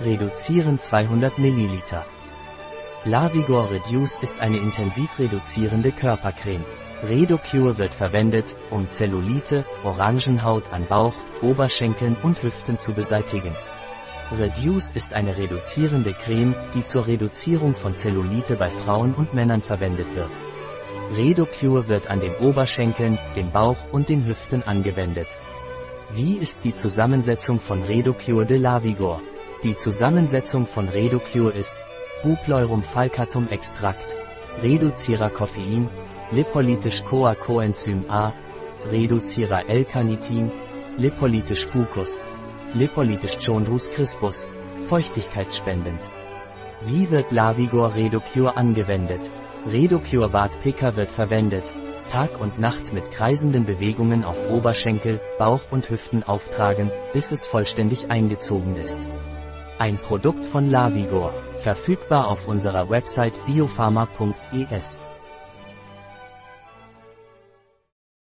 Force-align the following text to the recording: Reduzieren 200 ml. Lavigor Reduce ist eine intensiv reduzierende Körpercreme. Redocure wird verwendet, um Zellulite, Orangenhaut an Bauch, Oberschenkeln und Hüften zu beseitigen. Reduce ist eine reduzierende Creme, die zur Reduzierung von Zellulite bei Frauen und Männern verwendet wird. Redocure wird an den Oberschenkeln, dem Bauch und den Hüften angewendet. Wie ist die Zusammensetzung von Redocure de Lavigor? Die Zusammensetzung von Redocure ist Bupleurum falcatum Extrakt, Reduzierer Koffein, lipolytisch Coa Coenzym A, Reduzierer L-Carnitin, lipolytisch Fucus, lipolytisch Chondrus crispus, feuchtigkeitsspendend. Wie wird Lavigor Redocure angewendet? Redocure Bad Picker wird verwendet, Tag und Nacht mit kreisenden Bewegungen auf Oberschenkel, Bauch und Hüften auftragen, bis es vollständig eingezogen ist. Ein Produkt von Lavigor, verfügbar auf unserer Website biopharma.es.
Reduzieren 0.00 0.80
200 0.80 1.38
ml. 1.38 1.80
Lavigor 3.04 3.70
Reduce 3.70 4.18
ist 4.22 4.40
eine 4.40 4.56
intensiv 4.56 5.20
reduzierende 5.20 5.92
Körpercreme. 5.92 6.64
Redocure 7.04 7.78
wird 7.78 7.94
verwendet, 7.94 8.56
um 8.70 8.90
Zellulite, 8.90 9.64
Orangenhaut 9.84 10.72
an 10.72 10.84
Bauch, 10.86 11.14
Oberschenkeln 11.42 12.16
und 12.24 12.42
Hüften 12.42 12.76
zu 12.76 12.92
beseitigen. 12.92 13.52
Reduce 14.36 14.90
ist 14.94 15.12
eine 15.12 15.36
reduzierende 15.36 16.12
Creme, 16.12 16.56
die 16.74 16.84
zur 16.84 17.06
Reduzierung 17.06 17.74
von 17.74 17.94
Zellulite 17.94 18.56
bei 18.56 18.70
Frauen 18.70 19.14
und 19.14 19.32
Männern 19.32 19.60
verwendet 19.60 20.12
wird. 20.16 20.30
Redocure 21.16 21.86
wird 21.88 22.10
an 22.10 22.18
den 22.18 22.34
Oberschenkeln, 22.36 23.16
dem 23.36 23.52
Bauch 23.52 23.78
und 23.92 24.08
den 24.08 24.26
Hüften 24.26 24.64
angewendet. 24.64 25.28
Wie 26.12 26.36
ist 26.36 26.64
die 26.64 26.74
Zusammensetzung 26.74 27.60
von 27.60 27.84
Redocure 27.84 28.44
de 28.44 28.56
Lavigor? 28.56 29.20
Die 29.64 29.76
Zusammensetzung 29.76 30.66
von 30.66 30.90
Redocure 30.90 31.50
ist 31.54 31.74
Bupleurum 32.22 32.82
falcatum 32.82 33.48
Extrakt, 33.48 34.04
Reduzierer 34.62 35.30
Koffein, 35.30 35.88
lipolytisch 36.32 37.02
Coa 37.02 37.34
Coenzym 37.34 38.04
A, 38.10 38.34
Reduzierer 38.92 39.66
L-Carnitin, 39.66 40.52
lipolytisch 40.98 41.64
Fucus, 41.64 42.14
lipolytisch 42.74 43.38
Chondrus 43.42 43.90
crispus, 43.90 44.44
feuchtigkeitsspendend. 44.86 46.10
Wie 46.84 47.10
wird 47.10 47.32
Lavigor 47.32 47.94
Redocure 47.94 48.58
angewendet? 48.58 49.30
Redocure 49.66 50.28
Bad 50.28 50.60
Picker 50.60 50.94
wird 50.94 51.10
verwendet, 51.10 51.64
Tag 52.10 52.38
und 52.38 52.58
Nacht 52.58 52.92
mit 52.92 53.10
kreisenden 53.12 53.64
Bewegungen 53.64 54.24
auf 54.24 54.36
Oberschenkel, 54.50 55.22
Bauch 55.38 55.62
und 55.70 55.88
Hüften 55.88 56.22
auftragen, 56.22 56.90
bis 57.14 57.30
es 57.30 57.46
vollständig 57.46 58.10
eingezogen 58.10 58.76
ist. 58.76 59.08
Ein 59.84 59.98
Produkt 59.98 60.46
von 60.46 60.70
Lavigor, 60.70 61.34
verfügbar 61.58 62.28
auf 62.28 62.48
unserer 62.48 62.88
Website 62.88 63.34
biopharma.es. 63.44 65.04